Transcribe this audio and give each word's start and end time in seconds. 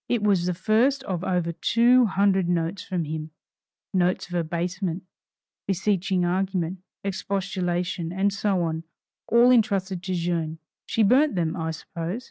It 0.09 0.23
was 0.23 0.47
the 0.47 0.55
first 0.55 1.03
of 1.03 1.23
over 1.23 1.51
two 1.51 2.07
hundred 2.07 2.49
notes 2.49 2.81
from 2.83 3.03
him, 3.03 3.29
notes 3.93 4.29
of 4.29 4.33
abasement, 4.33 5.03
beseeching 5.67 6.25
argument, 6.25 6.79
expostulation, 7.03 8.11
and 8.11 8.33
so 8.33 8.61
on, 8.63 8.83
all 9.27 9.51
entrusted 9.51 10.01
to 10.01 10.15
Jeanne. 10.15 10.57
She 10.87 11.03
burnt 11.03 11.35
them, 11.35 11.55
I 11.55 11.69
suppose. 11.69 12.19